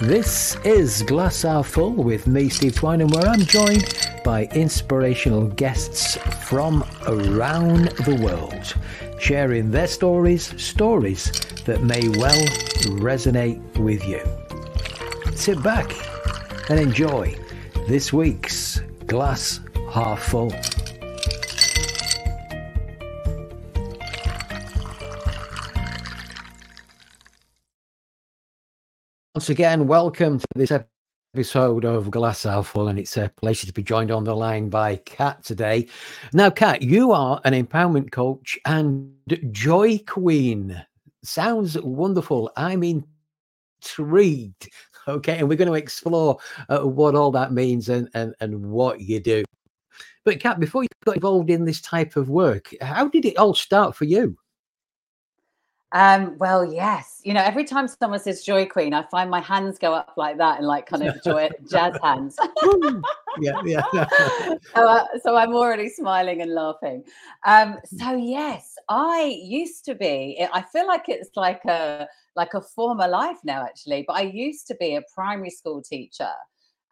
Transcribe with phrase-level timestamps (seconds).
[0.00, 3.94] This is Glass Half Full with me, Steve Twine, and where I'm joined
[4.24, 8.74] by inspirational guests from around the world,
[9.20, 11.30] sharing their stories, stories
[11.66, 12.46] that may well
[12.96, 14.22] resonate with you.
[15.36, 15.92] Sit back
[16.70, 17.36] and enjoy
[17.86, 19.60] this week's Glass
[19.92, 20.50] Half Full.
[29.40, 30.70] Once again, welcome to this
[31.34, 34.68] episode of Glass Half Full, and it's a pleasure to be joined on the line
[34.68, 35.88] by Cat today.
[36.34, 39.10] Now, Cat, you are an empowerment coach and
[39.50, 40.84] joy queen.
[41.22, 42.52] Sounds wonderful.
[42.54, 42.82] I'm
[43.82, 44.68] intrigued.
[45.08, 46.36] Okay, and we're going to explore
[46.68, 49.42] uh, what all that means and, and and what you do.
[50.22, 53.54] But Cat, before you got involved in this type of work, how did it all
[53.54, 54.36] start for you?
[55.92, 57.20] Um, well, yes.
[57.24, 60.38] You know, every time someone says Joy Queen, I find my hands go up like
[60.38, 62.36] that and like kind of joy jazz hands.
[63.40, 63.82] yeah, yeah.
[64.74, 67.04] so, uh, so, I'm already smiling and laughing.
[67.44, 70.46] Um, so yes, I used to be.
[70.52, 74.04] I feel like it's like a like a former life now, actually.
[74.06, 76.30] But I used to be a primary school teacher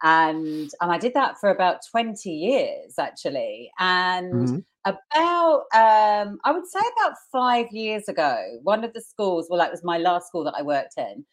[0.02, 3.70] and and I did that for about 20 years actually.
[3.78, 4.58] And mm-hmm.
[4.84, 9.70] about um I would say about 5 years ago one of the schools well that
[9.70, 11.24] was my last school that I worked in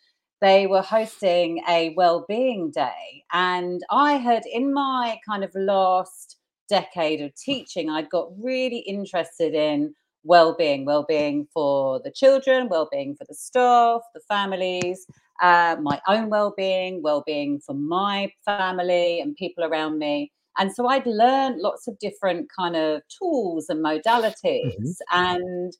[0.41, 3.23] they were hosting a well-being day.
[3.31, 9.53] And I had in my kind of last decade of teaching I'd got really interested
[9.53, 15.05] in well-being well-being for the children well-being for the staff the families
[15.41, 21.05] uh, my own well-being well-being for my family and people around me and so i'd
[21.05, 24.91] learned lots of different kind of tools and modalities mm-hmm.
[25.11, 25.73] and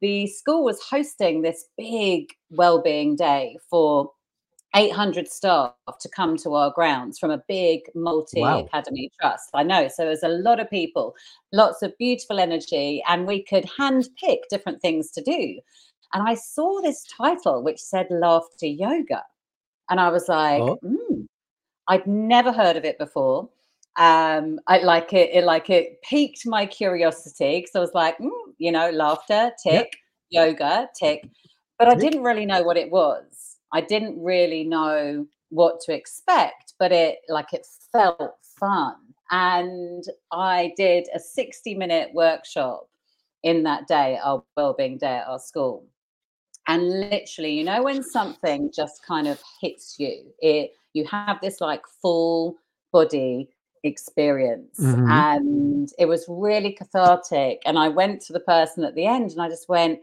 [0.00, 4.10] the school was hosting this big well-being day for
[4.74, 9.30] 800 staff to come to our grounds from a big multi academy wow.
[9.30, 9.50] trust.
[9.54, 9.88] I know.
[9.88, 11.14] So there's a lot of people,
[11.52, 15.60] lots of beautiful energy, and we could hand pick different things to do.
[16.14, 19.24] And I saw this title which said laughter yoga.
[19.90, 20.78] And I was like, oh.
[20.82, 21.26] mm,
[21.88, 23.50] I'd never heard of it before.
[23.96, 28.30] Um, I like it, it like it piqued my curiosity because I was like, mm,
[28.58, 29.92] you know, laughter, tick,
[30.30, 31.28] yoga, tick.
[31.78, 33.56] But I didn't really know what it was.
[33.72, 38.94] I didn't really know what to expect, but it like it felt fun.
[39.30, 42.88] And I did a 60 minute workshop
[43.42, 45.86] in that day, our well-being day at our school
[46.66, 51.60] and literally you know when something just kind of hits you it you have this
[51.60, 52.56] like full
[52.92, 53.50] body
[53.84, 54.80] experience.
[54.80, 55.10] Mm-hmm.
[55.10, 57.60] and it was really cathartic.
[57.66, 60.00] And i went to the person at the end and i just went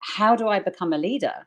[0.00, 1.46] how do i become a leader?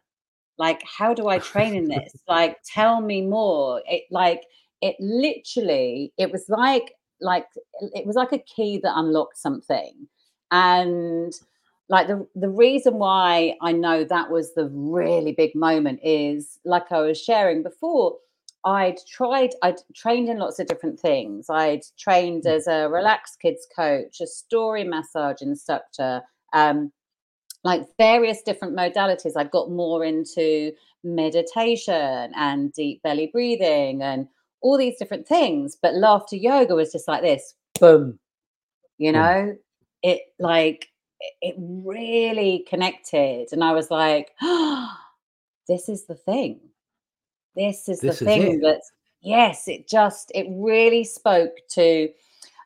[0.58, 2.14] Like how do i train in this?
[2.28, 3.82] Like tell me more.
[3.88, 4.44] It like
[4.82, 7.46] it literally it was like like
[7.94, 10.08] it was like a key that unlocked something.
[10.52, 11.34] And
[11.92, 16.90] like the the reason why I know that was the really big moment is like
[16.90, 18.16] I was sharing before.
[18.64, 21.50] I'd tried, I'd trained in lots of different things.
[21.50, 22.52] I'd trained mm.
[22.52, 26.22] as a relaxed kids coach, a story massage instructor,
[26.54, 26.94] um,
[27.64, 29.34] like various different modalities.
[29.36, 30.72] I'd got more into
[31.04, 34.28] meditation and deep belly breathing and
[34.62, 35.76] all these different things.
[35.82, 38.18] But laughter yoga was just like this boom,
[38.98, 39.58] you know,
[40.04, 40.91] it like
[41.42, 43.48] it really connected.
[43.52, 44.92] And I was like, oh,
[45.68, 46.60] this is the thing.
[47.56, 52.10] This is this the is thing that's, yes, it just, it really spoke to,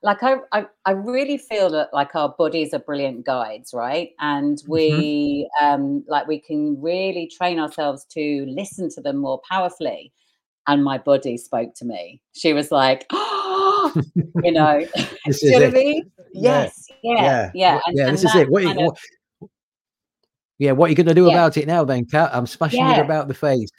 [0.04, 4.12] like, I, I, I really feel that like our bodies are brilliant guides, right?
[4.20, 4.72] And mm-hmm.
[4.72, 5.66] we, mm-hmm.
[5.66, 10.14] um, like, we can really train ourselves to listen to them more powerfully.
[10.68, 12.22] And my body spoke to me.
[12.34, 13.35] She was like, oh,
[14.44, 14.86] you know,
[15.26, 16.08] this is it.
[16.34, 17.82] Yes, yeah, yeah, yeah.
[17.86, 18.50] And, yeah, and this is it.
[18.50, 18.98] What, what,
[20.58, 21.34] yeah, what are you going to do yeah.
[21.34, 22.30] about it now, then, Cat?
[22.32, 23.00] I'm smashing yeah.
[23.00, 23.70] it about the face.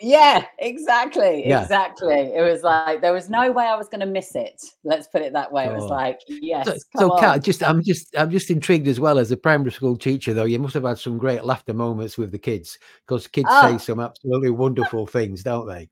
[0.00, 1.60] Yeah, exactly, yeah.
[1.62, 2.32] exactly.
[2.34, 4.62] It was like there was no way I was going to miss it.
[4.82, 5.66] Let's put it that way.
[5.66, 5.88] It was oh.
[5.88, 6.66] like, yes.
[6.66, 9.96] So, so Cat, just I'm just I'm just intrigued as well as a primary school
[9.96, 10.44] teacher, though.
[10.44, 13.70] You must have had some great laughter moments with the kids because kids oh.
[13.70, 15.90] say some absolutely wonderful things, don't they?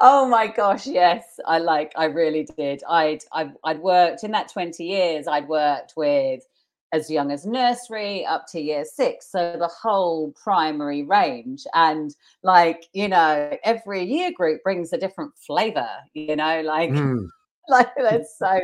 [0.00, 1.24] Oh my gosh, yes.
[1.46, 1.92] I like.
[1.96, 2.82] I really did.
[2.88, 5.26] I'd I'd, I'd worked in that 20 years.
[5.26, 6.42] I'd worked with
[6.92, 9.30] as young as nursery up to year six.
[9.30, 11.64] So the whole primary range.
[11.74, 16.90] And like, you know, every year group brings a different flavor, you know, like.
[16.90, 17.28] Mm.
[17.68, 18.58] Like that's so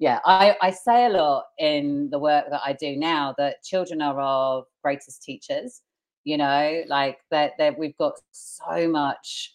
[0.00, 4.02] yeah I, I say a lot in the work that i do now that children
[4.02, 5.82] are our greatest teachers
[6.28, 9.54] you know, like that that we've got so much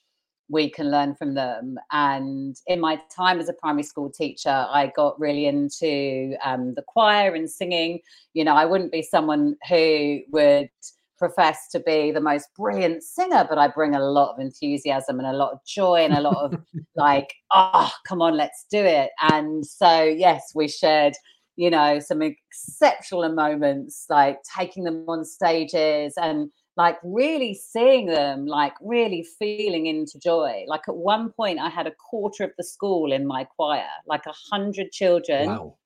[0.50, 1.78] we can learn from them.
[1.92, 6.84] And in my time as a primary school teacher, I got really into um, the
[6.86, 8.00] choir and singing.
[8.34, 10.70] You know, I wouldn't be someone who would
[11.18, 15.28] profess to be the most brilliant singer, but I bring a lot of enthusiasm and
[15.28, 16.60] a lot of joy and a lot of
[16.96, 19.12] like, oh, come on, let's do it.
[19.22, 21.14] And so, yes, we shared,
[21.56, 28.46] you know, some exceptional moments, like taking them on stages and like really seeing them,
[28.48, 30.66] like really feeling into joy.
[30.68, 34.26] Like at one point, I had a quarter of the school in my choir, like
[34.26, 35.78] a hundred children, wow.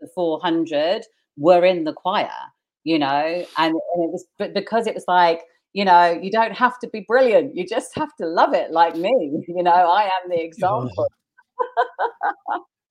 [0.00, 1.02] the 400
[1.36, 2.28] were in the choir,
[2.84, 5.42] you know, and, and it was but because it was like,
[5.72, 8.96] you know, you don't have to be brilliant, you just have to love it like
[8.96, 11.08] me, you know, I am the example.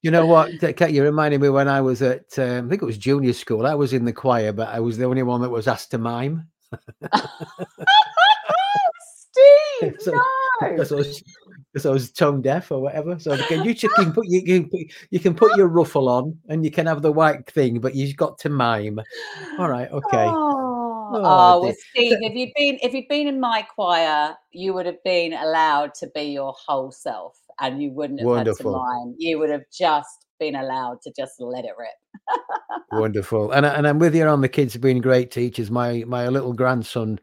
[0.03, 2.85] You know what, Cat, you reminded me when I was at, um, I think it
[2.85, 3.67] was junior school.
[3.67, 5.99] I was in the choir, but I was the only one that was asked to
[5.99, 6.47] mime.
[9.81, 10.21] Steve, so, no.
[10.61, 11.23] Because I, was,
[11.71, 13.17] because I was tone deaf or whatever.
[13.17, 14.79] So can you, can put you can put,
[15.09, 18.15] you can put your ruffle on and you can have the white thing, but you've
[18.15, 18.99] got to mime.
[19.57, 20.25] All right, okay.
[20.27, 24.73] Oh, oh, oh well, Steve, if you'd been if you'd been in my choir, you
[24.73, 28.73] would have been allowed to be your whole self, and you wouldn't have Wonderful.
[28.73, 29.15] had to mime.
[29.17, 32.83] You would have just been allowed to just let it rip.
[32.91, 35.71] Wonderful, and and I'm with you on the kids being great teachers.
[35.71, 37.19] My my little grandson,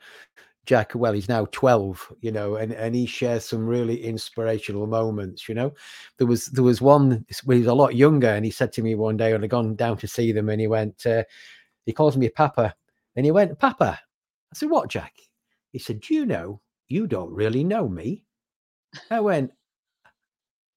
[0.64, 0.94] Jack.
[0.94, 5.48] Well, he's now twelve, you know, and and he shares some really inspirational moments.
[5.48, 5.74] You know,
[6.16, 8.82] there was there was one when he was a lot younger, and he said to
[8.82, 11.24] me one day when I'd gone down to see them, and he went, uh,
[11.84, 12.74] he calls me Papa,
[13.16, 13.98] and he went, Papa.
[14.52, 15.14] I said, what, Jack?
[15.72, 18.24] He said, do you know you don't really know me?
[19.10, 19.52] I went,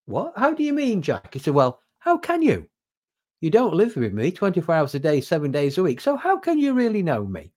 [0.05, 0.33] what?
[0.35, 1.33] How do you mean, Jack?
[1.33, 2.67] He said, well, how can you?
[3.41, 6.01] You don't live with me 24 hours a day, seven days a week.
[6.01, 7.51] So how can you really know me?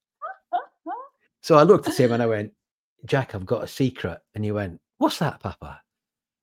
[1.40, 2.52] so I looked at him and I went,
[3.06, 4.18] Jack, I've got a secret.
[4.34, 5.80] And he went, What's that, Papa?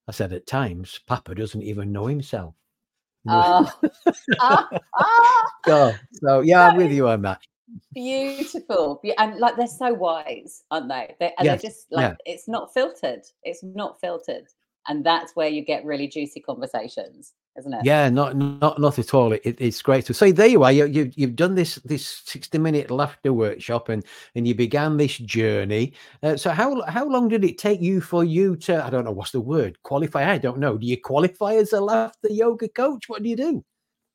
[0.07, 2.55] I said, At times, Papa doesn't even know himself.
[3.27, 3.71] Oh.
[4.39, 4.69] Ah.
[5.65, 7.41] so, so, yeah, I'm with you on that.
[7.93, 8.99] Beautiful.
[9.19, 11.15] And like they're so wise, aren't they?
[11.19, 11.61] they and yes.
[11.61, 12.33] they're just like, yeah.
[12.33, 13.21] it's not filtered.
[13.43, 14.47] It's not filtered.
[14.87, 17.81] And that's where you get really juicy conversations isn't it?
[17.83, 19.33] Yeah, not not not at all.
[19.33, 20.31] It, it's great to say.
[20.31, 20.71] There you are.
[20.71, 24.03] You, you you've done this this sixty minute laughter workshop, and
[24.35, 25.93] and you began this journey.
[26.23, 28.83] Uh, so how how long did it take you for you to?
[28.83, 29.81] I don't know what's the word.
[29.83, 30.31] Qualify?
[30.31, 30.77] I don't know.
[30.77, 33.09] Do you qualify as a laughter yoga coach?
[33.09, 33.65] What do you do?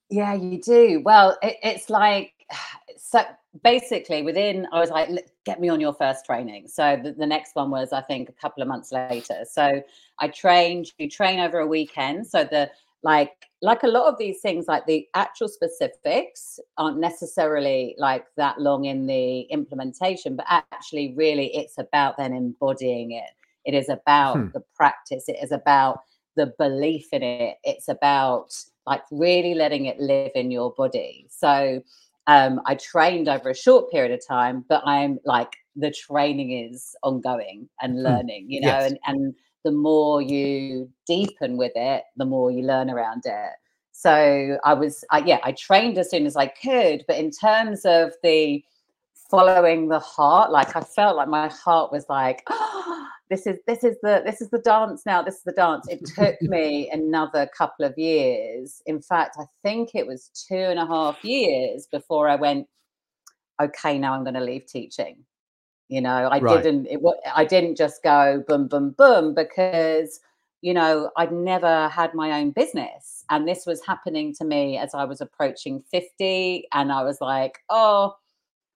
[0.09, 1.03] Yeah, you do.
[1.05, 2.33] Well, it, it's like
[2.97, 3.23] so
[3.63, 5.09] basically within i was like
[5.45, 8.33] get me on your first training so the, the, next one was i think a
[8.33, 9.83] couple of months later so
[10.19, 12.71] i trained you train over a weekend so the
[13.03, 13.33] like
[13.63, 18.85] like a lot of these things like the actual specifics aren't necessarily like that long
[18.85, 23.31] in the implementation but actually really it's about then embodying it
[23.65, 24.47] it is about hmm.
[24.55, 26.01] the practice it is about
[26.37, 28.55] the belief in it it's about
[28.87, 31.83] like really letting it live in your body so
[32.29, 36.97] um, I trained over a short period of time, but I'm like the training is
[37.03, 38.01] ongoing and hmm.
[38.01, 38.91] learning, you know, yes.
[38.91, 39.35] and and
[39.67, 43.51] the more you deepen with it, the more you learn around it.
[43.91, 47.05] So I was, I, yeah, I trained as soon as I could.
[47.09, 48.63] But in terms of the
[49.29, 53.83] following the heart, like I felt like my heart was like, oh, this is this
[53.83, 55.21] is the this is the dance now.
[55.21, 55.89] This is the dance.
[55.89, 58.83] It took me another couple of years.
[58.87, 62.69] In fact, I think it was two and a half years before I went.
[63.61, 65.25] Okay, now I'm going to leave teaching
[65.89, 66.63] you know i right.
[66.63, 67.01] didn't it,
[67.35, 70.21] i didn't just go boom boom boom because
[70.63, 74.95] you know i'd never had my own business and this was happening to me as
[74.95, 78.17] i was approaching 50 and i was like oh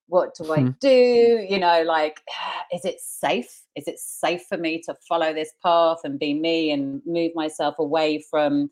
[0.07, 0.69] what do i hmm.
[0.79, 2.21] do you know like
[2.73, 6.71] is it safe is it safe for me to follow this path and be me
[6.71, 8.69] and move myself away from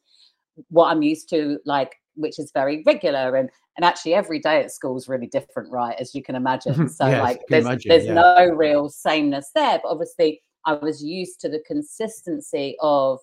[0.69, 4.72] what i'm used to like which is very regular and and actually every day at
[4.72, 6.90] school is really different right as you can imagine.
[6.90, 8.14] So yes, like there's, imagine, there's yeah.
[8.14, 13.20] no real sameness there but obviously i was used to the consistency of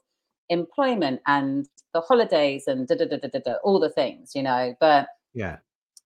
[0.49, 4.43] employment and the holidays and da, da, da, da, da, da, all the things you
[4.43, 5.57] know but yeah.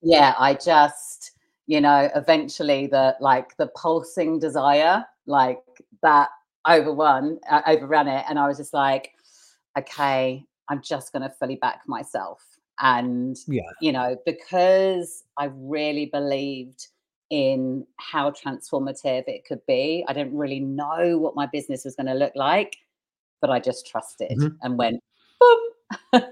[0.02, 1.32] yeah i just
[1.66, 5.59] you know eventually the like the pulsing desire like
[6.02, 6.28] that
[6.66, 9.12] overrun uh, overran it and i was just like
[9.78, 12.50] okay i'm just going to fully back myself
[12.80, 13.62] and, yeah.
[13.80, 16.88] you know, because I really believed
[17.30, 22.06] in how transformative it could be, I didn't really know what my business was going
[22.06, 22.76] to look like,
[23.40, 24.56] but I just trusted mm-hmm.
[24.62, 25.02] and went,
[25.40, 25.60] boom.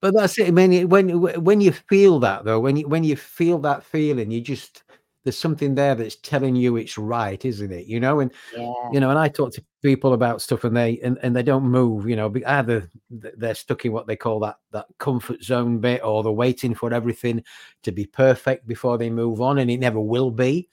[0.00, 0.48] but that's it.
[0.48, 1.08] I mean, when
[1.42, 4.82] when you feel that though, when you when you feel that feeling, you just
[5.28, 7.84] there's something there that's telling you it's right, isn't it?
[7.86, 8.72] You know, and yeah.
[8.90, 11.64] you know, and I talk to people about stuff and they and, and they don't
[11.64, 16.02] move, you know, either they're stuck in what they call that that comfort zone bit
[16.02, 17.44] or they're waiting for everything
[17.82, 20.66] to be perfect before they move on, and it never will be.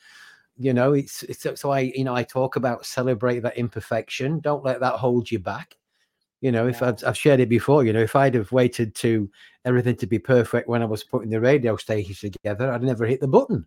[0.57, 4.39] You know, it's it's so I, you know, I talk about celebrate that imperfection.
[4.39, 5.75] Don't let that hold you back.
[6.39, 9.29] You know, if I've, I've shared it before, you know, if I'd have waited to
[9.65, 13.19] everything to be perfect when I was putting the radio stations together, I'd never hit
[13.19, 13.65] the button.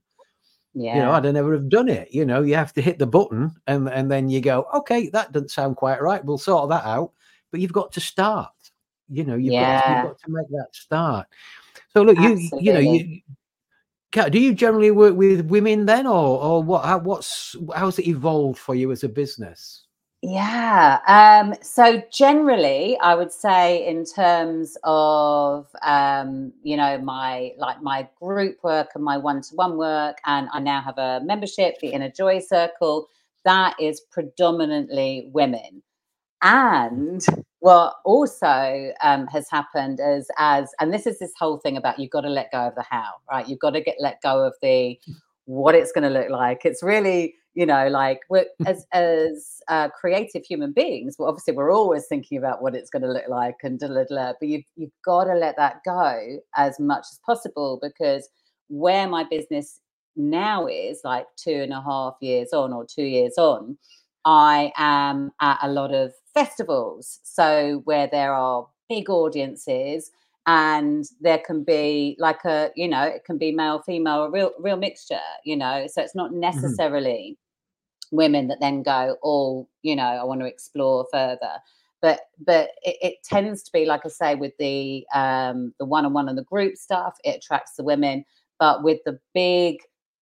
[0.75, 0.96] Yeah.
[0.96, 2.08] You know, I'd never have done it.
[2.12, 5.32] You know, you have to hit the button and and then you go, okay, that
[5.32, 6.25] doesn't sound quite right.
[6.25, 7.12] We'll sort that out.
[7.50, 8.52] But you've got to start.
[9.08, 9.80] You know, you've, yeah.
[9.80, 11.26] got, to, you've got to make that start.
[11.94, 12.58] So look, Absolutely.
[12.60, 13.20] you you know, you
[14.30, 16.84] do you generally work with women then, or or what?
[16.84, 19.88] How, what's how's it evolved for you as a business?
[20.22, 20.98] Yeah.
[21.06, 28.08] Um, so generally, I would say in terms of um, you know my like my
[28.20, 32.40] group work and my one-to-one work, and I now have a membership, the Inner Joy
[32.40, 33.06] Circle.
[33.44, 35.82] That is predominantly women.
[36.42, 37.25] And
[37.60, 42.10] what also um, has happened is as and this is this whole thing about you've
[42.10, 43.48] got to let go of the how, right?
[43.48, 44.98] You've got to get let go of the
[45.46, 46.64] what it's going to look like.
[46.64, 51.72] It's really you know like we're as as uh, creative human beings well obviously we're
[51.72, 54.64] always thinking about what it's going to look like and blah, blah, blah, but you've,
[54.76, 58.30] you've got to let that go as much as possible because
[58.68, 59.80] where my business
[60.14, 63.76] now is like two and a half years on or two years on
[64.24, 70.10] i am at a lot of festivals so where there are big audiences
[70.46, 74.52] and there can be like a you know it can be male female a real
[74.58, 76.40] real mixture you know so it's not mm-hmm.
[76.40, 77.36] necessarily
[78.10, 81.54] women that then go, oh, you know, I want to explore further.
[82.00, 86.04] But but it, it tends to be, like I say, with the um, the one
[86.04, 88.24] on one and the group stuff, it attracts the women.
[88.60, 89.78] But with the big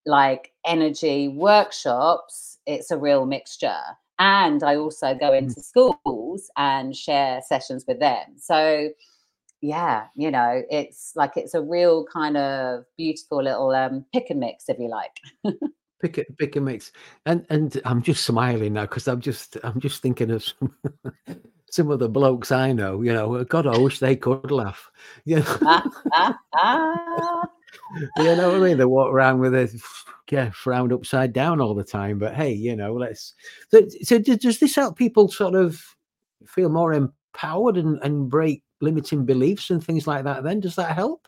[0.07, 3.81] like energy workshops, it's a real mixture.
[4.19, 5.38] And I also go mm.
[5.38, 8.25] into schools and share sessions with them.
[8.38, 8.90] So
[9.61, 14.40] yeah, you know, it's like it's a real kind of beautiful little um, pick and
[14.40, 15.19] mix, if you like.
[16.00, 16.93] Pick it, pick a mix,
[17.25, 20.75] and and I'm just smiling now because I'm just I'm just thinking of some
[21.71, 23.03] some of the blokes I know.
[23.03, 24.91] You know, God, I wish they could laugh.
[25.25, 25.59] You know,
[28.19, 28.79] you know what I mean?
[28.79, 29.83] They walk around with a
[30.31, 32.19] yeah frowned upside down all the time.
[32.19, 33.35] But hey, you know, let's.
[33.71, 35.83] So, so does this help people sort of
[36.47, 40.45] feel more empowered and and break limiting beliefs and things like that?
[40.45, 41.26] Then does that help?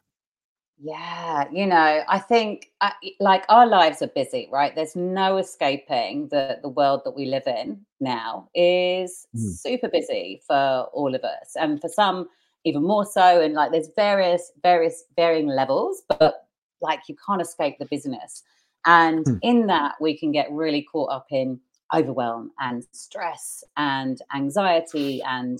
[0.80, 4.74] Yeah, you know, I think uh, like our lives are busy, right?
[4.74, 9.58] There's no escaping that the world that we live in now is mm.
[9.58, 12.28] super busy for all of us, and for some
[12.64, 13.40] even more so.
[13.40, 16.46] And like, there's various various varying levels, but
[16.80, 18.44] like you can't escape the business.
[18.86, 19.38] And mm.
[19.42, 21.58] in that, we can get really caught up in
[21.92, 25.58] overwhelm and stress and anxiety and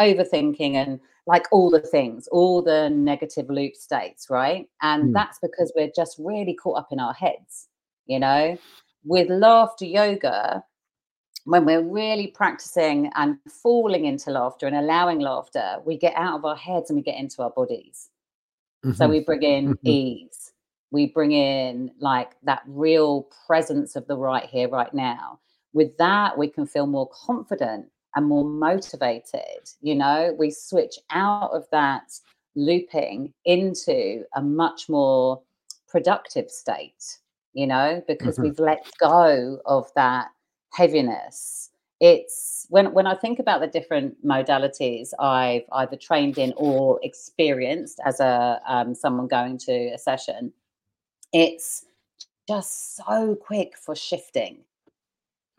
[0.00, 4.68] overthinking and like all the things, all the negative loop states, right?
[4.82, 5.12] And mm.
[5.12, 7.68] that's because we're just really caught up in our heads,
[8.06, 8.58] you know?
[9.04, 10.64] With laughter yoga,
[11.44, 16.44] when we're really practicing and falling into laughter and allowing laughter, we get out of
[16.44, 18.10] our heads and we get into our bodies.
[18.84, 18.96] Mm-hmm.
[18.96, 19.88] So we bring in mm-hmm.
[19.88, 20.52] ease,
[20.90, 25.38] we bring in like that real presence of the right here, right now.
[25.74, 29.70] With that, we can feel more confident and more motivated.
[29.80, 32.12] You know, we switch out of that
[32.54, 35.40] looping into a much more
[35.88, 37.18] productive state,
[37.52, 38.44] you know, because mm-hmm.
[38.44, 40.28] we've let go of that
[40.72, 41.70] heaviness.
[42.00, 48.00] It's when when I think about the different modalities I've either trained in or experienced
[48.06, 50.52] as a um, someone going to a session,
[51.32, 51.84] it's
[52.48, 54.64] just so quick for shifting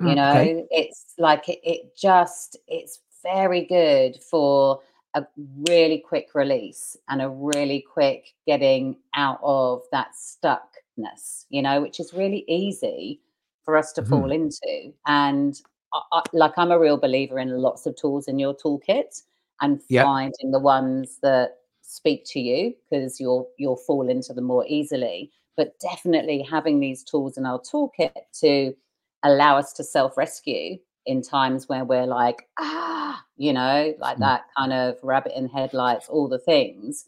[0.07, 0.67] you know okay.
[0.71, 4.79] it's like it, it just it's very good for
[5.13, 5.25] a
[5.67, 11.99] really quick release and a really quick getting out of that stuckness you know which
[11.99, 13.21] is really easy
[13.63, 14.09] for us to mm-hmm.
[14.11, 15.61] fall into and
[15.93, 19.21] I, I, like i'm a real believer in lots of tools in your toolkit
[19.61, 20.05] and yep.
[20.05, 25.31] finding the ones that speak to you because you'll you'll fall into them more easily
[25.57, 28.73] but definitely having these tools in our toolkit to
[29.23, 34.21] allow us to self rescue in times where we're like, ah, you know, like mm.
[34.21, 37.05] that kind of rabbit in headlights, all the things.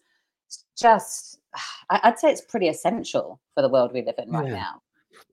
[0.47, 1.39] It's just,
[1.89, 4.53] I'd say it's pretty essential for the world we live in right yeah.
[4.53, 4.81] now.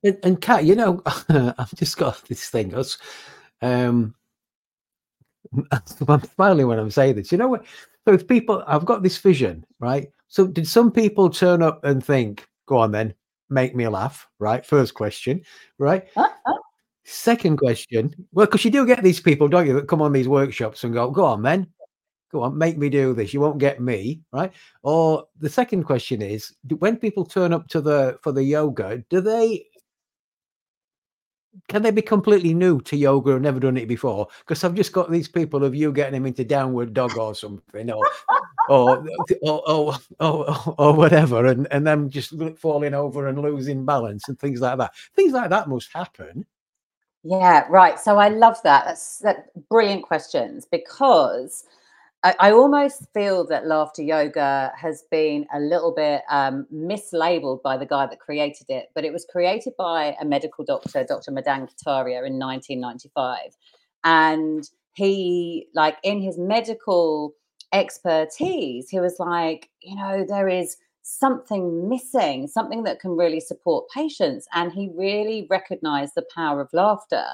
[0.04, 2.70] And, and Cat, you know, I've just got this thing.
[2.70, 2.98] Was,
[3.62, 4.14] um,
[6.08, 7.32] I'm smiling when I'm saying this.
[7.32, 7.64] You know what?
[8.06, 10.10] So if people, I've got this vision, right?
[10.28, 13.14] So did some people turn up and think, "Go on, then,
[13.50, 14.64] make me laugh, right?
[14.64, 15.42] First question,
[15.78, 16.08] right?
[17.04, 20.28] Second question, well, because you do get these people, don't you, that come on these
[20.28, 21.66] workshops and go, go on, then,
[22.30, 23.32] go on, make me do this.
[23.32, 24.52] You won't get me, right?
[24.82, 29.20] Or the second question is, when people turn up to the for the yoga, do
[29.20, 29.64] they
[31.68, 34.28] can they be completely new to yoga or never done it before?
[34.40, 37.90] Because I've just got these people of you getting them into downward dog or something,
[37.90, 38.06] or,
[38.68, 39.04] or,
[39.42, 40.46] or, or,
[40.78, 44.94] or whatever, and, and them just falling over and losing balance and things like that.
[45.16, 46.46] Things like that must happen.
[47.22, 47.98] Yeah, right.
[47.98, 48.84] So I love that.
[48.86, 51.64] That's that brilliant questions because
[52.22, 57.76] I, I, almost feel that laughter yoga has been a little bit um, mislabeled by
[57.76, 61.30] the guy that created it, but it was created by a medical doctor, Dr.
[61.30, 63.56] Madan Kataria, in 1995,
[64.04, 67.32] and he, like, in his medical
[67.72, 73.88] expertise, he was like, you know, there is something missing, something that can really support
[73.94, 74.46] patients.
[74.54, 77.24] And he really recognized the power of laughter.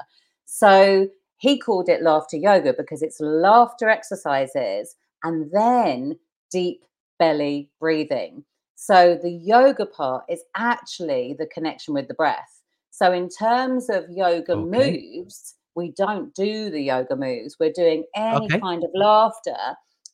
[0.45, 6.17] So he called it laughter yoga because it's laughter exercises and then
[6.51, 6.83] deep
[7.19, 8.43] belly breathing.
[8.75, 12.61] So the yoga part is actually the connection with the breath.
[12.91, 14.79] So in terms of yoga okay.
[14.79, 17.57] moves, we don't do the yoga moves.
[17.59, 18.59] We're doing any okay.
[18.59, 19.57] kind of laughter.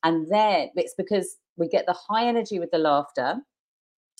[0.03, 3.37] And then it's because we get the high energy with the laughter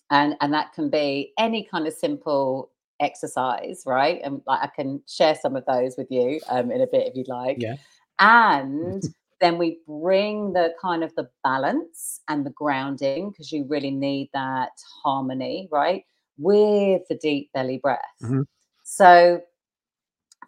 [0.09, 4.21] and and that can be any kind of simple exercise right?
[4.23, 7.15] And like i can share some of those with you um, in a bit if
[7.15, 7.57] you'd like.
[7.59, 7.75] Yeah.
[8.19, 9.03] And
[9.41, 14.29] then we bring the kind of the balance and the grounding because you really need
[14.33, 14.71] that
[15.03, 16.03] harmony right?
[16.37, 17.99] With the deep belly breath.
[18.21, 18.41] Mm-hmm.
[18.83, 19.41] so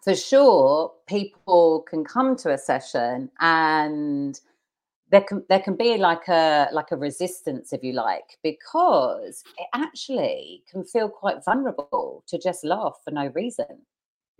[0.02, 4.40] for sure people can come to a session and
[5.16, 9.66] there can there can be like a like a resistance if you like because it
[9.74, 13.80] actually can feel quite vulnerable to just laugh for no reason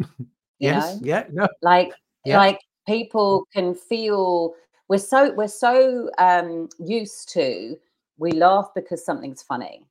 [0.58, 1.00] yes know?
[1.02, 1.48] yeah no.
[1.62, 1.92] like
[2.26, 2.36] yeah.
[2.36, 4.52] like people can feel
[4.88, 7.76] we're so we're so um used to
[8.18, 9.86] we laugh because something's funny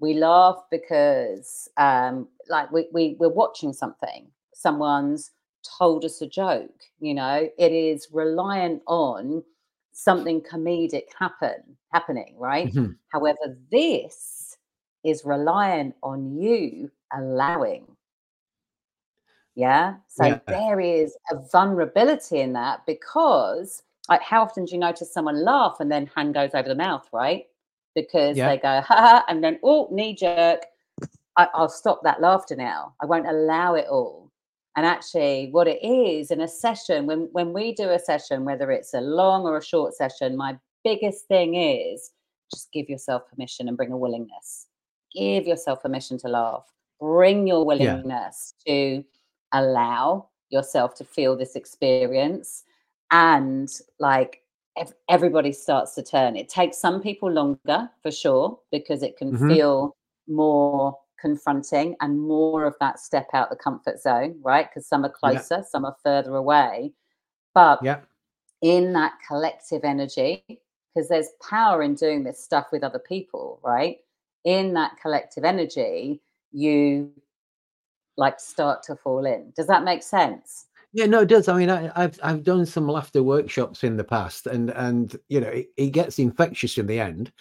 [0.00, 5.30] we laugh because um like we, we we're watching something someone's
[5.78, 9.44] told us a joke you know it is reliant on
[9.94, 12.68] something comedic happen happening, right?
[12.68, 12.92] Mm-hmm.
[13.08, 14.58] However, this
[15.04, 17.86] is reliant on you allowing.
[19.54, 19.94] Yeah.
[20.08, 20.40] So yeah.
[20.48, 25.76] there is a vulnerability in that because like how often do you notice someone laugh
[25.78, 27.46] and then hand goes over the mouth, right?
[27.94, 28.48] Because yeah.
[28.48, 30.66] they go, ha, ha, and then oh, knee jerk.
[31.36, 32.94] I, I'll stop that laughter now.
[33.00, 34.23] I won't allow it all
[34.76, 38.70] and actually what it is in a session when when we do a session whether
[38.70, 42.12] it's a long or a short session my biggest thing is
[42.52, 44.66] just give yourself permission and bring a willingness
[45.14, 46.64] give yourself permission to laugh
[47.00, 48.74] bring your willingness yeah.
[48.74, 49.04] to
[49.52, 52.64] allow yourself to feel this experience
[53.10, 54.42] and like
[55.08, 59.48] everybody starts to turn it takes some people longer for sure because it can mm-hmm.
[59.48, 64.68] feel more confronting and more of that step out the comfort zone, right?
[64.68, 65.62] Because some are closer, yeah.
[65.62, 66.92] some are further away.
[67.54, 68.00] But yeah.
[68.60, 70.44] in that collective energy,
[70.94, 73.96] because there's power in doing this stuff with other people, right?
[74.44, 76.20] In that collective energy,
[76.52, 77.10] you
[78.18, 79.50] like start to fall in.
[79.56, 80.66] Does that make sense?
[80.92, 81.48] Yeah, no, it does.
[81.48, 85.40] I mean, I, have I've done some laughter workshops in the past, and and you
[85.40, 87.32] know, it, it gets infectious in the end.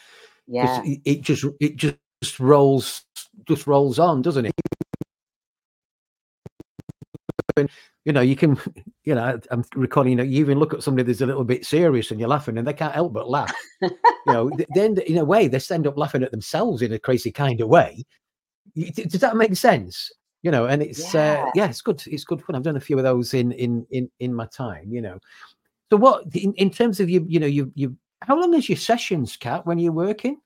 [0.47, 3.03] Yeah, it, it just it just just rolls
[3.47, 4.53] just rolls on, doesn't it?
[8.05, 8.57] you know, you can,
[9.03, 11.65] you know, I'm recording, you know, you even look at somebody that's a little bit
[11.65, 13.53] serious and you're laughing and they can't help but laugh.
[13.81, 13.89] you
[14.27, 17.61] know, then in a way, they end up laughing at themselves in a crazy kind
[17.61, 18.03] of way.
[18.75, 20.11] Does that make sense?
[20.41, 21.43] You know, and it's, uh, yeah.
[21.45, 22.03] Uh, yeah, it's good.
[22.05, 22.55] It's good fun.
[22.55, 25.19] I've done a few of those in, in, in, in my time, you know.
[25.89, 28.77] So what, in, in terms of you, you know, you, you, how long is your
[28.77, 30.37] sessions, Cat, when you're working?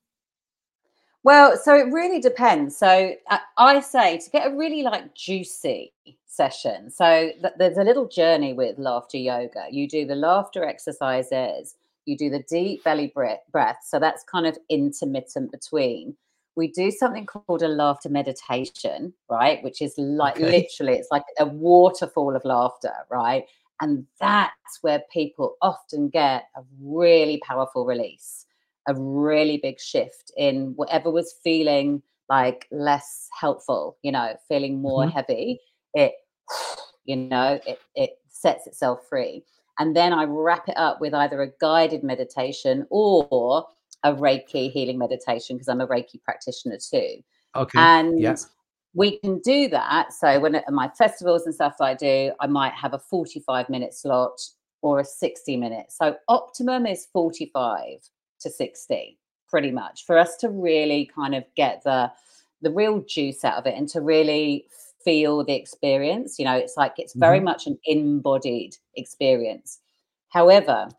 [1.27, 2.77] Well, so it really depends.
[2.77, 5.91] So uh, I say to get a really like juicy
[6.25, 6.89] session.
[6.89, 9.65] So th- there's a little journey with laughter yoga.
[9.69, 13.79] You do the laughter exercises, you do the deep belly breath, breath.
[13.83, 16.15] So that's kind of intermittent between.
[16.55, 19.61] We do something called a laughter meditation, right?
[19.65, 20.49] Which is like okay.
[20.49, 23.43] literally, it's like a waterfall of laughter, right?
[23.81, 28.45] And that's where people often get a really powerful release
[28.87, 35.03] a really big shift in whatever was feeling like less helpful, you know, feeling more
[35.03, 35.11] mm-hmm.
[35.11, 35.59] heavy.
[35.93, 36.13] It,
[37.05, 39.43] you know, it, it sets itself free.
[39.79, 43.65] And then I wrap it up with either a guided meditation or
[44.03, 47.17] a Reiki healing meditation because I'm a Reiki practitioner too.
[47.55, 47.79] Okay.
[47.79, 48.35] And yeah.
[48.93, 50.13] we can do that.
[50.13, 53.69] So when at my festivals and stuff that I do, I might have a 45
[53.69, 54.39] minute slot
[54.81, 55.87] or a 60 minute.
[55.89, 57.99] So optimum is 45
[58.47, 59.17] to 60,
[59.49, 62.11] pretty much, for us to really kind of get the
[62.63, 64.65] the real juice out of it and to really
[65.03, 66.39] feel the experience.
[66.39, 67.45] You know, it's like it's very mm-hmm.
[67.45, 69.79] much an embodied experience.
[70.29, 70.89] However,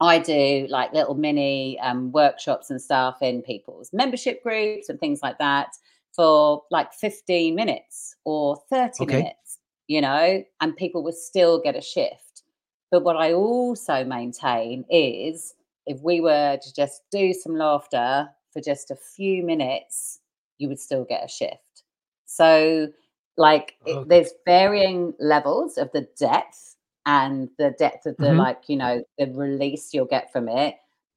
[0.00, 5.20] I do like little mini um, workshops and stuff in people's membership groups and things
[5.22, 5.68] like that
[6.14, 9.16] for like 15 minutes or 30 okay.
[9.16, 12.42] minutes, you know, and people will still get a shift.
[12.90, 15.54] But what I also maintain is
[15.88, 20.20] if we were to just do some laughter for just a few minutes,
[20.58, 21.82] you would still get a shift.
[22.26, 22.88] So,
[23.36, 24.00] like, okay.
[24.00, 28.38] it, there's varying levels of the depth and the depth of the, mm-hmm.
[28.38, 30.76] like, you know, the release you'll get from it.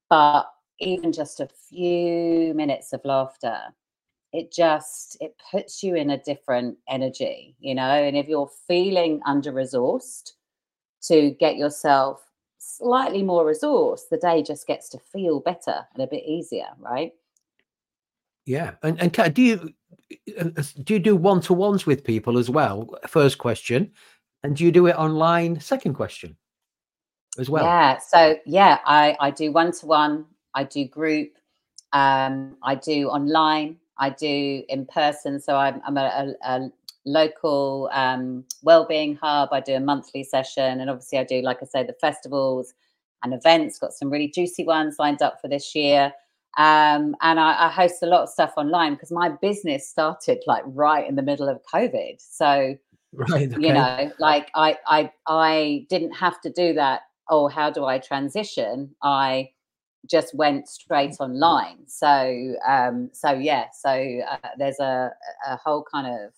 [0.10, 0.44] But
[0.80, 3.60] even just a few minutes of laughter
[4.34, 9.22] it just it puts you in a different energy you know and if you're feeling
[9.26, 10.32] under resourced
[11.02, 12.31] to get yourself
[12.62, 17.12] slightly more resource, the day just gets to feel better and a bit easier right?
[18.46, 19.74] Yeah and and do you
[20.40, 22.90] uh, uh, do you do one-to-ones with people as well?
[23.08, 23.92] First question.
[24.44, 25.60] And do you do it online?
[25.60, 26.38] Second question
[27.40, 27.66] as well.
[27.66, 31.32] Yeah so yeah i i do one-to-one i do group
[31.94, 35.40] um i do online I do in person.
[35.40, 36.72] So I'm, I'm a, a, a
[37.06, 39.50] local um, well-being hub.
[39.52, 42.74] I do a monthly session, and obviously I do, like I say, the festivals
[43.24, 43.80] and events.
[43.80, 46.14] Got some really juicy ones lined up for this year.
[46.58, 50.64] Um, and I, I, host a lot of stuff online because my business started like
[50.66, 52.16] right in the middle of COVID.
[52.20, 52.76] So,
[53.14, 53.68] right, okay.
[53.68, 57.04] you know, like I, I, I didn't have to do that.
[57.30, 58.94] Oh, how do I transition?
[59.02, 59.52] I
[60.10, 61.88] just went straight online.
[61.88, 65.12] So um, so yeah, so uh, there's a,
[65.48, 66.34] a whole kind of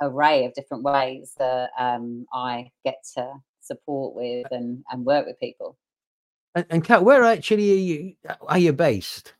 [0.00, 5.38] array of different ways that um, I get to support with and, and work with
[5.40, 5.76] people.
[6.54, 8.14] And, and Cat, where actually are you
[8.48, 9.34] are you based?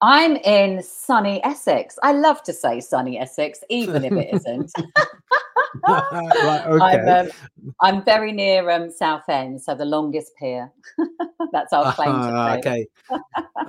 [0.00, 1.98] I'm in sunny Essex.
[2.02, 4.70] I love to say sunny Essex, even if it isn't.
[5.88, 6.80] right, okay.
[6.80, 7.32] I'm, um,
[7.80, 10.70] I'm very near um, Southend, so the longest pier.
[11.52, 12.86] That's our claim uh, to fame.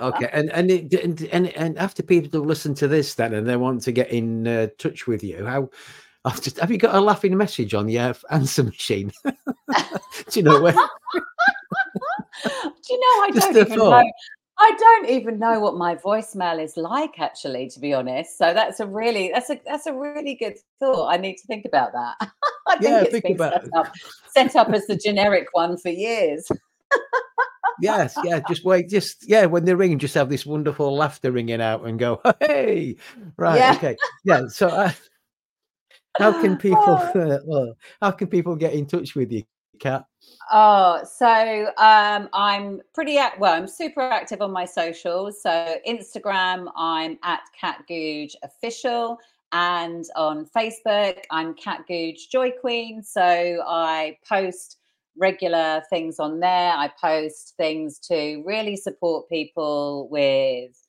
[0.00, 3.56] okay, and and, it, and and and after people listen to this, then and they
[3.56, 5.68] want to get in uh, touch with you, how?
[6.24, 9.10] I've just, have you got a laughing message on your answer machine?
[9.24, 9.32] Do
[10.34, 10.74] you know where?
[12.42, 12.48] Do
[12.90, 14.02] you know I just don't even thought.
[14.02, 14.12] know.
[14.62, 18.36] I don't even know what my voicemail is like, actually, to be honest.
[18.36, 21.08] So that's a really that's a that's a really good thought.
[21.08, 22.16] I need to think about that.
[22.68, 23.92] I think yeah, it's think been about set up,
[24.34, 26.46] set up as the generic one for years.
[27.80, 28.40] yes, yeah.
[28.46, 29.46] Just wait, just yeah.
[29.46, 32.96] When they ring, just have this wonderful laughter ringing out and go, "Hey,
[33.38, 33.72] right, yeah.
[33.76, 34.92] okay, yeah." So, uh,
[36.18, 36.94] how can people?
[37.14, 37.66] Uh,
[38.00, 39.44] how can people get in touch with you,
[39.78, 40.04] Cat?
[40.52, 43.54] Oh, so um, I'm pretty at well.
[43.54, 45.42] I'm super active on my socials.
[45.42, 49.18] So Instagram, I'm at Cat Googe official,
[49.52, 53.02] and on Facebook, I'm Cat Googe Joy Queen.
[53.02, 54.78] So I post
[55.16, 56.72] regular things on there.
[56.72, 60.79] I post things to really support people with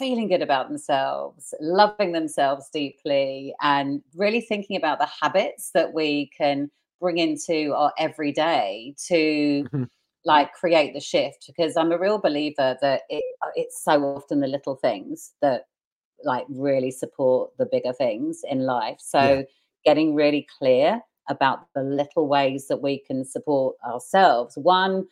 [0.00, 6.30] feeling good about themselves, loving themselves deeply, and really thinking about the habits that we
[6.36, 9.84] can bring into our everyday to mm-hmm.
[10.24, 13.24] like create the shift because i'm a real believer that it,
[13.56, 15.62] it's so often the little things that
[16.24, 19.42] like really support the bigger things in life so yeah.
[19.84, 25.06] getting really clear about the little ways that we can support ourselves one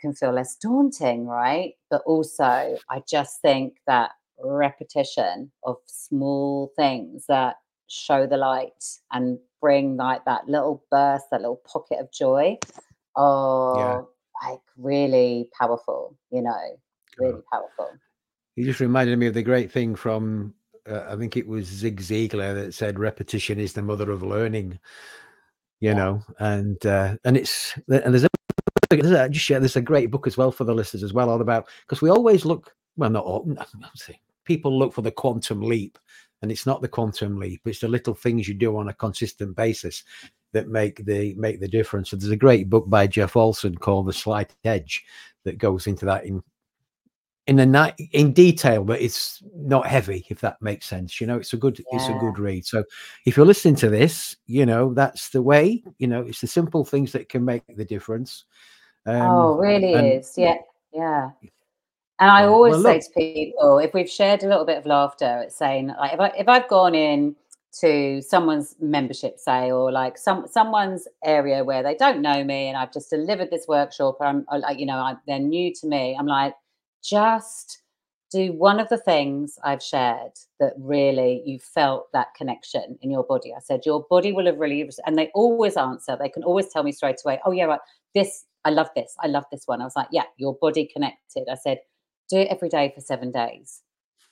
[0.00, 4.10] can feel less daunting right but also i just think that
[4.44, 7.56] repetition of small things that
[7.88, 12.56] show the light and bring like that little burst, that little pocket of joy
[13.16, 14.50] are yeah.
[14.50, 16.78] like really powerful, you know,
[17.18, 17.90] really powerful.
[18.56, 20.54] You just reminded me of the great thing from,
[20.88, 24.78] uh, I think it was Zig Ziglar that said, repetition is the mother of learning,
[25.80, 25.94] you yeah.
[25.94, 30.36] know, and, uh, and it's, and there's a, just share, there's a great book as
[30.36, 33.46] well for the listeners as well, all about, because we always look, well, not all,
[34.50, 35.96] people look for the quantum leap
[36.42, 39.54] and it's not the quantum leap it's the little things you do on a consistent
[39.54, 40.02] basis
[40.52, 42.10] that make the make the difference.
[42.10, 45.04] So there's a great book by jeff olson called the slight edge
[45.44, 46.42] that goes into that in
[47.46, 51.36] in a night in detail but it's not heavy if that makes sense you know
[51.36, 51.84] it's a good yeah.
[51.96, 52.66] it's a good read.
[52.66, 52.82] So
[53.24, 56.84] if you're listening to this you know that's the way you know it's the simple
[56.84, 58.46] things that can make the difference
[59.06, 60.34] um, oh really and, is.
[60.36, 60.56] Yeah.
[60.92, 61.30] Yeah
[62.20, 65.42] and I always well, say to people, if we've shared a little bit of laughter,
[65.44, 67.34] it's saying like if I if I've gone in
[67.80, 72.76] to someone's membership say or like some someone's area where they don't know me and
[72.76, 76.16] I've just delivered this workshop or I'm like you know I, they're new to me
[76.18, 76.54] I'm like
[77.02, 77.80] just
[78.32, 83.24] do one of the things I've shared that really you felt that connection in your
[83.24, 83.52] body.
[83.54, 86.16] I said your body will have really and they always answer.
[86.18, 87.80] They can always tell me straight away, "Oh yeah, right.
[88.14, 89.16] This I love this.
[89.20, 91.78] I love this one." I was like, "Yeah, your body connected." I said,
[92.30, 93.82] "Do it every day for 7 days."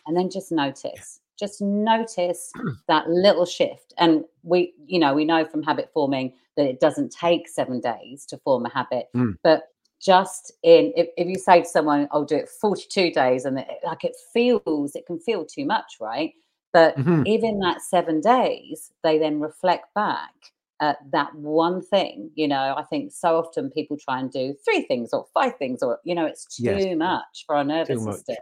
[0.07, 2.53] And then just notice just notice
[2.89, 7.13] that little shift and we you know we know from habit forming that it doesn't
[7.13, 9.35] take seven days to form a habit mm.
[9.43, 9.69] but
[10.01, 13.69] just in if, if you say to someone i'll do it 42 days and it,
[13.85, 16.33] like it feels it can feel too much right
[16.73, 17.23] but mm-hmm.
[17.27, 20.35] even that seven days they then reflect back
[20.81, 24.83] at that one thing you know i think so often people try and do three
[24.83, 26.97] things or five things or you know it's too yes.
[26.97, 28.37] much for our nervous system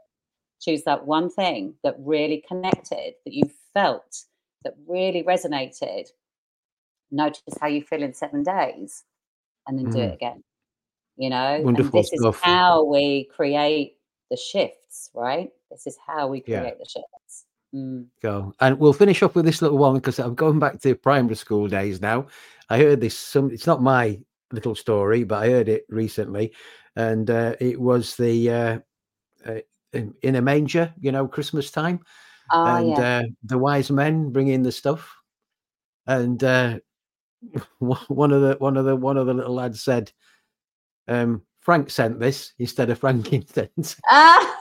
[0.61, 3.45] choose that one thing that really connected, that you
[3.75, 4.25] felt,
[4.65, 6.07] that really resonated.
[7.11, 9.05] Notice how you feel in seven days
[9.67, 9.93] and then mm.
[9.93, 10.15] do it mm.
[10.15, 10.45] again.
[11.17, 12.37] You know, Wonderful and this stuff.
[12.37, 13.97] is how we create
[14.31, 15.49] the shifts, right?
[15.71, 16.71] This is how we create yeah.
[16.79, 17.09] the shifts.
[17.75, 18.07] Mm.
[18.23, 18.55] Go.
[18.61, 21.69] And we'll finish up with this little one because I'm going back to primary school
[21.69, 22.27] days now.
[22.69, 24.19] I heard this some it's not my
[24.53, 26.53] little story, but I heard it recently.
[26.97, 28.79] And uh, it was the uh,
[29.47, 29.61] uh,
[29.93, 32.01] in, in a manger, you know, Christmas time,
[32.53, 33.19] oh, and yeah.
[33.19, 35.15] uh, the wise men bring in the stuff,
[36.07, 36.79] and uh,
[37.79, 40.11] one of the one of the one of the little lads said,
[41.09, 44.56] um, "Frank sent this instead of frankincense." Ah.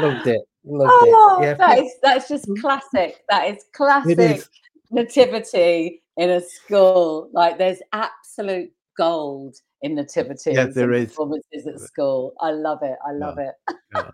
[0.00, 0.40] Loved it.
[0.64, 1.46] Loved oh, it.
[1.46, 1.54] Yeah.
[1.54, 2.60] That is, that's just mm.
[2.60, 3.22] classic.
[3.28, 4.42] That is classic
[4.90, 7.30] nativity in a school.
[7.32, 11.08] Like there's absolute gold in nativity yeah, there is.
[11.08, 12.34] performances at school.
[12.40, 12.96] I love it.
[13.06, 13.50] I love yeah.
[13.68, 13.76] it.
[13.94, 14.10] yeah.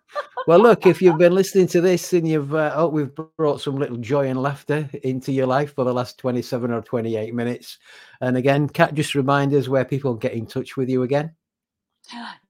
[0.46, 3.76] Well, look, if you've been listening to this and you've, uh, oh, we've brought some
[3.76, 7.78] little joy and laughter into your life for the last 27 or 28 minutes.
[8.20, 11.34] And again, Cat, just remind us where people get in touch with you again.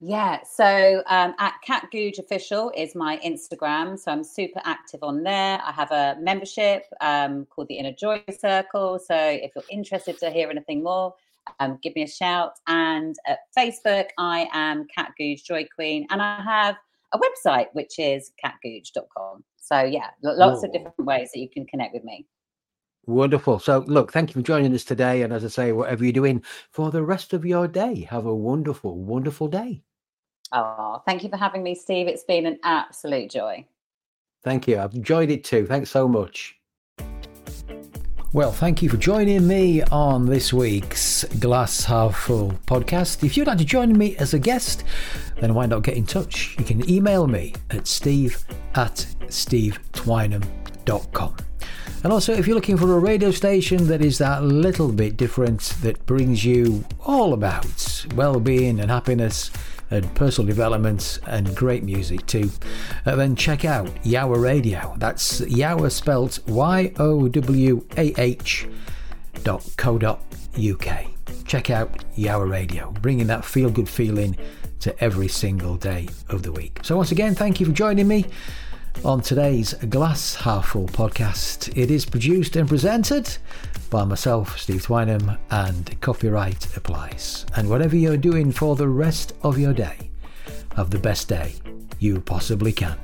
[0.01, 3.99] Yeah, so um, at Cat Googe Official is my Instagram.
[3.99, 5.61] So I'm super active on there.
[5.65, 8.99] I have a membership um, called the Inner Joy Circle.
[8.99, 11.15] So if you're interested to hear anything more,
[11.61, 12.53] um, give me a shout.
[12.67, 16.77] And at Facebook, I am Cat Googe Joy Queen, and I have
[17.13, 19.45] a website which is catgooge.com.
[19.57, 20.67] So yeah, lots Ooh.
[20.67, 22.27] of different ways that you can connect with me.
[23.07, 23.61] Wonderful.
[23.61, 25.23] So, look, thank you for joining us today.
[25.23, 28.35] And as I say, whatever you're doing for the rest of your day, have a
[28.35, 29.83] wonderful, wonderful day.
[30.53, 32.09] Oh, thank you for having me, Steve.
[32.09, 33.65] It's been an absolute joy.
[34.43, 34.79] Thank you.
[34.79, 35.67] I've enjoyed it too.
[35.67, 36.57] Thanks so much.
[38.33, 43.25] Well, thank you for joining me on this week's Glass Half Full podcast.
[43.25, 44.85] If you'd like to join me as a guest,
[45.41, 46.57] then why not get in touch?
[46.59, 51.37] You can email me at steve at stevetwynham.com.
[52.05, 55.61] And also, if you're looking for a radio station that is that little bit different,
[55.83, 59.51] that brings you all about well being and happiness,
[59.91, 62.51] and personal development and great music too,
[63.05, 64.95] uh, then check out Yowah Radio.
[64.99, 68.67] That's Yowah spelt Y O W A H
[69.45, 70.23] dot co dot
[70.59, 71.07] uk.
[71.45, 74.37] Check out Yowah Radio, bringing that feel good feeling
[74.81, 76.81] to every single day of the week.
[76.83, 78.27] So, once again, thank you for joining me
[79.05, 81.77] on today's Glass Half Full podcast.
[81.77, 83.37] It is produced and presented
[83.91, 87.47] by myself, Steve Twynham, and copyright applies.
[87.57, 90.11] And whatever you're doing for the rest of your day,
[90.77, 91.55] have the best day
[91.99, 92.97] you possibly can.